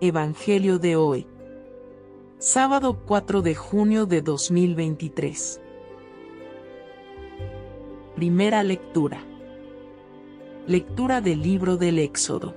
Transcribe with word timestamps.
Evangelio 0.00 0.80
de 0.80 0.96
hoy. 0.96 1.26
Sábado 2.38 2.98
4 3.06 3.42
de 3.42 3.54
junio 3.54 4.06
de 4.06 4.22
2023. 4.22 5.60
Primera 8.16 8.64
lectura. 8.64 9.24
Lectura 10.66 11.20
del 11.20 11.42
libro 11.42 11.76
del 11.76 12.00
Éxodo. 12.00 12.56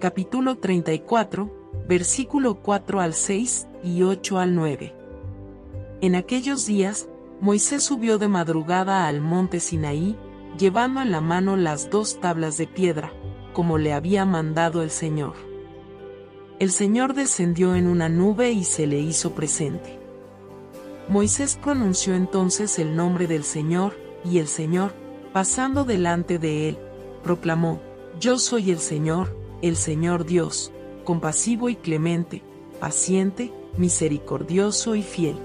Capítulo 0.00 0.58
34, 0.58 1.50
versículo 1.88 2.56
4 2.56 3.00
al 3.00 3.14
6 3.14 3.66
y 3.82 4.02
8 4.02 4.38
al 4.38 4.54
9. 4.54 4.94
En 6.02 6.14
aquellos 6.14 6.66
días, 6.66 7.08
Moisés 7.40 7.82
subió 7.82 8.18
de 8.18 8.28
madrugada 8.28 9.08
al 9.08 9.22
monte 9.22 9.60
Sinaí, 9.60 10.14
llevando 10.58 11.00
en 11.00 11.10
la 11.10 11.22
mano 11.22 11.56
las 11.56 11.88
dos 11.88 12.20
tablas 12.20 12.58
de 12.58 12.66
piedra, 12.66 13.12
como 13.54 13.78
le 13.78 13.94
había 13.94 14.26
mandado 14.26 14.82
el 14.82 14.90
Señor 14.90 15.47
el 16.58 16.72
Señor 16.72 17.14
descendió 17.14 17.76
en 17.76 17.86
una 17.86 18.08
nube 18.08 18.50
y 18.50 18.64
se 18.64 18.86
le 18.88 18.98
hizo 18.98 19.32
presente. 19.32 19.98
Moisés 21.08 21.56
pronunció 21.62 22.14
entonces 22.14 22.78
el 22.80 22.96
nombre 22.96 23.26
del 23.28 23.44
Señor, 23.44 23.96
y 24.24 24.38
el 24.38 24.48
Señor, 24.48 24.92
pasando 25.32 25.84
delante 25.84 26.38
de 26.38 26.70
él, 26.70 26.78
proclamó, 27.22 27.80
Yo 28.18 28.38
soy 28.38 28.72
el 28.72 28.80
Señor, 28.80 29.36
el 29.62 29.76
Señor 29.76 30.26
Dios, 30.26 30.72
compasivo 31.04 31.68
y 31.68 31.76
clemente, 31.76 32.42
paciente, 32.80 33.52
misericordioso 33.76 34.96
y 34.96 35.02
fiel. 35.02 35.36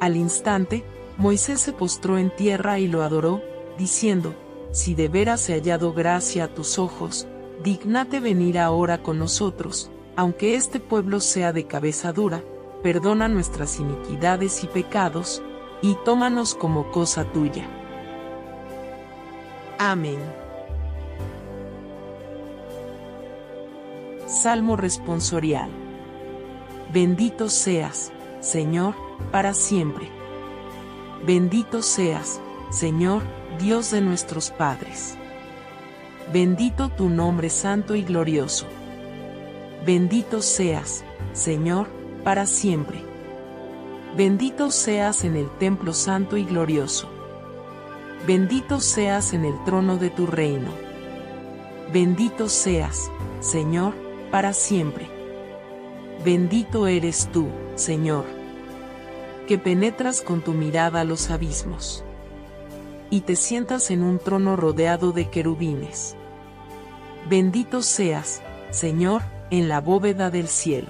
Al 0.00 0.16
instante, 0.16 0.84
Moisés 1.16 1.60
se 1.60 1.72
postró 1.72 2.18
en 2.18 2.34
tierra 2.34 2.78
y 2.78 2.88
lo 2.88 3.02
adoró, 3.02 3.40
diciendo, 3.78 4.34
Si 4.70 4.94
de 4.94 5.08
veras 5.08 5.48
he 5.48 5.54
hallado 5.54 5.94
gracia 5.94 6.44
a 6.44 6.54
tus 6.54 6.78
ojos, 6.78 7.26
dignate 7.62 8.20
venir 8.20 8.58
ahora 8.58 9.02
con 9.02 9.18
nosotros, 9.18 9.90
aunque 10.16 10.54
este 10.54 10.80
pueblo 10.80 11.20
sea 11.20 11.52
de 11.52 11.66
cabeza 11.66 12.12
dura, 12.12 12.42
perdona 12.82 13.28
nuestras 13.28 13.80
iniquidades 13.80 14.62
y 14.62 14.68
pecados, 14.68 15.42
y 15.82 15.96
tómanos 16.04 16.54
como 16.54 16.90
cosa 16.90 17.24
tuya. 17.24 17.66
Amén. 19.78 20.18
Salmo 24.26 24.76
responsorial. 24.76 25.70
Bendito 26.92 27.48
seas, 27.48 28.12
Señor, 28.40 28.94
para 29.32 29.52
siempre. 29.52 30.08
Bendito 31.26 31.82
seas, 31.82 32.40
Señor, 32.70 33.22
Dios 33.58 33.90
de 33.90 34.00
nuestros 34.00 34.50
padres. 34.50 35.16
Bendito 36.32 36.88
tu 36.88 37.08
nombre 37.08 37.50
santo 37.50 37.94
y 37.94 38.02
glorioso. 38.02 38.66
Bendito 39.84 40.40
seas, 40.40 41.04
Señor, 41.34 41.88
para 42.24 42.46
siempre. 42.46 43.02
Bendito 44.16 44.70
seas 44.70 45.24
en 45.24 45.36
el 45.36 45.50
templo 45.58 45.92
santo 45.92 46.38
y 46.38 46.44
glorioso. 46.44 47.06
Bendito 48.26 48.80
seas 48.80 49.34
en 49.34 49.44
el 49.44 49.62
trono 49.64 49.98
de 49.98 50.08
tu 50.08 50.26
reino. 50.26 50.70
Bendito 51.92 52.48
seas, 52.48 53.10
Señor, 53.40 53.92
para 54.30 54.54
siempre. 54.54 55.06
Bendito 56.24 56.86
eres 56.86 57.28
tú, 57.30 57.48
Señor, 57.74 58.24
que 59.46 59.58
penetras 59.58 60.22
con 60.22 60.40
tu 60.40 60.52
mirada 60.52 61.04
los 61.04 61.28
abismos 61.28 62.02
y 63.10 63.20
te 63.20 63.36
sientas 63.36 63.90
en 63.90 64.02
un 64.02 64.18
trono 64.18 64.56
rodeado 64.56 65.12
de 65.12 65.28
querubines. 65.28 66.16
Bendito 67.28 67.82
seas, 67.82 68.40
Señor, 68.70 69.33
en 69.58 69.68
la 69.68 69.80
bóveda 69.80 70.30
del 70.30 70.48
cielo. 70.48 70.88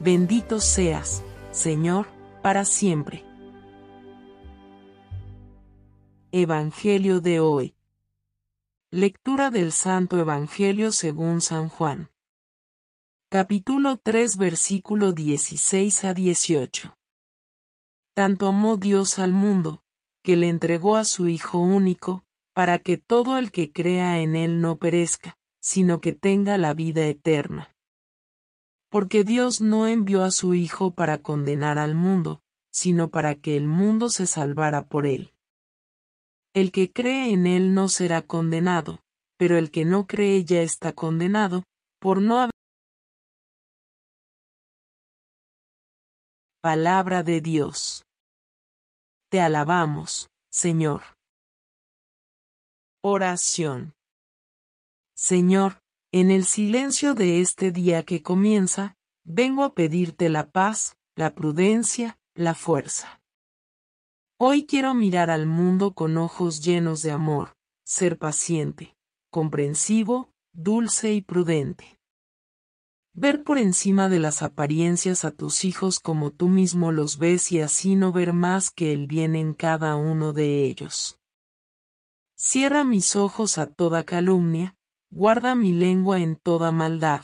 Bendito 0.00 0.58
seas, 0.58 1.22
Señor, 1.52 2.08
para 2.42 2.64
siempre. 2.64 3.24
Evangelio 6.32 7.20
de 7.20 7.38
hoy. 7.38 7.76
Lectura 8.90 9.50
del 9.50 9.70
Santo 9.70 10.18
Evangelio 10.18 10.90
según 10.90 11.40
San 11.40 11.68
Juan. 11.68 12.10
Capítulo 13.30 13.96
3 13.96 14.38
versículo 14.38 15.12
16 15.12 16.02
a 16.04 16.14
18. 16.14 16.98
Tanto 18.14 18.48
amó 18.48 18.76
Dios 18.76 19.20
al 19.20 19.32
mundo, 19.32 19.84
que 20.24 20.34
le 20.34 20.48
entregó 20.48 20.96
a 20.96 21.04
su 21.04 21.28
Hijo 21.28 21.58
único, 21.58 22.24
para 22.54 22.80
que 22.80 22.96
todo 22.96 23.38
el 23.38 23.52
que 23.52 23.70
crea 23.70 24.18
en 24.18 24.34
Él 24.34 24.60
no 24.60 24.78
perezca, 24.78 25.38
sino 25.60 26.00
que 26.00 26.12
tenga 26.12 26.58
la 26.58 26.74
vida 26.74 27.06
eterna. 27.06 27.74
Porque 28.90 29.24
Dios 29.24 29.60
no 29.60 29.86
envió 29.86 30.24
a 30.24 30.30
su 30.30 30.54
Hijo 30.54 30.94
para 30.94 31.18
condenar 31.18 31.78
al 31.78 31.94
mundo, 31.94 32.40
sino 32.70 33.10
para 33.10 33.34
que 33.34 33.56
el 33.56 33.66
mundo 33.66 34.08
se 34.08 34.26
salvara 34.26 34.86
por 34.86 35.06
él. 35.06 35.32
El 36.54 36.72
que 36.72 36.92
cree 36.92 37.32
en 37.32 37.46
él 37.46 37.74
no 37.74 37.88
será 37.88 38.22
condenado, 38.22 39.00
pero 39.36 39.58
el 39.58 39.70
que 39.70 39.84
no 39.84 40.06
cree 40.06 40.44
ya 40.44 40.62
está 40.62 40.92
condenado, 40.92 41.64
por 42.00 42.22
no 42.22 42.38
haber 42.38 42.50
Palabra 46.62 47.22
de 47.22 47.40
Dios. 47.40 48.04
Te 49.30 49.40
alabamos, 49.40 50.28
Señor. 50.50 51.02
Oración. 53.02 53.95
Señor, 55.18 55.82
en 56.12 56.30
el 56.30 56.44
silencio 56.44 57.14
de 57.14 57.40
este 57.40 57.72
día 57.72 58.02
que 58.02 58.22
comienza, 58.22 58.98
vengo 59.24 59.64
a 59.64 59.74
pedirte 59.74 60.28
la 60.28 60.50
paz, 60.50 60.98
la 61.14 61.34
prudencia, 61.34 62.18
la 62.34 62.54
fuerza. 62.54 63.22
Hoy 64.38 64.66
quiero 64.66 64.92
mirar 64.92 65.30
al 65.30 65.46
mundo 65.46 65.94
con 65.94 66.18
ojos 66.18 66.62
llenos 66.62 67.00
de 67.00 67.12
amor, 67.12 67.56
ser 67.82 68.18
paciente, 68.18 68.94
comprensivo, 69.30 70.34
dulce 70.52 71.14
y 71.14 71.22
prudente. 71.22 71.98
Ver 73.14 73.42
por 73.42 73.56
encima 73.56 74.10
de 74.10 74.18
las 74.18 74.42
apariencias 74.42 75.24
a 75.24 75.30
tus 75.30 75.64
hijos 75.64 75.98
como 75.98 76.30
tú 76.30 76.48
mismo 76.48 76.92
los 76.92 77.16
ves 77.16 77.50
y 77.52 77.62
así 77.62 77.96
no 77.96 78.12
ver 78.12 78.34
más 78.34 78.70
que 78.70 78.92
el 78.92 79.06
bien 79.06 79.34
en 79.34 79.54
cada 79.54 79.96
uno 79.96 80.34
de 80.34 80.64
ellos. 80.64 81.18
Cierra 82.34 82.84
mis 82.84 83.16
ojos 83.16 83.56
a 83.56 83.66
toda 83.66 84.04
calumnia, 84.04 84.75
guarda 85.10 85.54
mi 85.54 85.72
lengua 85.72 86.20
en 86.20 86.36
toda 86.36 86.72
maldad, 86.72 87.22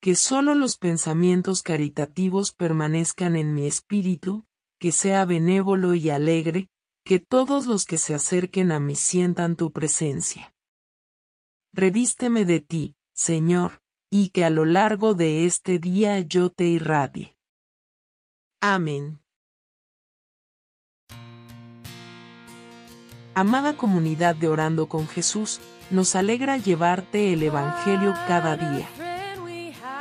que 0.00 0.14
sólo 0.14 0.54
los 0.54 0.76
pensamientos 0.76 1.62
caritativos 1.62 2.52
permanezcan 2.52 3.36
en 3.36 3.54
mi 3.54 3.66
espíritu, 3.66 4.46
que 4.78 4.92
sea 4.92 5.24
benévolo 5.24 5.94
y 5.94 6.10
alegre, 6.10 6.68
que 7.04 7.18
todos 7.18 7.66
los 7.66 7.84
que 7.84 7.98
se 7.98 8.14
acerquen 8.14 8.70
a 8.70 8.80
mí 8.80 8.94
sientan 8.94 9.56
tu 9.56 9.72
presencia. 9.72 10.54
Revísteme 11.72 12.44
de 12.44 12.60
ti, 12.60 12.96
Señor, 13.14 13.82
y 14.10 14.30
que 14.30 14.44
a 14.44 14.50
lo 14.50 14.64
largo 14.64 15.14
de 15.14 15.44
este 15.44 15.78
día 15.78 16.20
yo 16.20 16.50
te 16.50 16.64
irradie. 16.64 17.36
Amén. 18.60 19.20
Amada 23.38 23.74
comunidad 23.74 24.34
de 24.34 24.48
Orando 24.48 24.88
con 24.88 25.06
Jesús, 25.06 25.60
nos 25.92 26.16
alegra 26.16 26.56
llevarte 26.56 27.32
el 27.32 27.44
Evangelio 27.44 28.12
cada 28.26 28.56
día. 28.56 28.88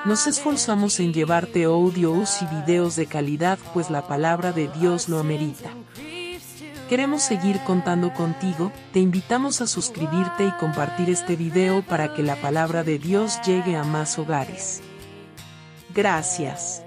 Nos 0.06 0.26
esforzamos 0.26 1.00
en 1.00 1.14
llevarte 1.14 1.66
audios 1.66 2.42
y 2.42 2.48
videos 2.48 2.96
de 2.96 3.06
calidad 3.06 3.60
pues 3.76 3.92
la 3.92 4.08
palabra 4.08 4.54
de 4.54 4.70
Dios 4.70 5.08
lo 5.08 5.20
amerita. 5.20 5.70
Queremos 6.90 7.22
seguir 7.22 7.60
contando 7.60 8.12
contigo, 8.12 8.72
te 8.92 9.02
invitamos 9.02 9.62
a 9.62 9.68
suscribirte 9.68 10.48
y 10.48 10.52
compartir 10.54 11.12
este 11.12 11.36
video 11.36 11.84
para 11.84 12.16
que 12.16 12.24
la 12.24 12.38
palabra 12.38 12.84
de 12.84 12.98
Dios 12.98 13.40
llegue 13.46 13.76
a 13.76 13.84
más 13.84 14.18
hogares. 14.18 14.82
Gracias. 15.94 16.87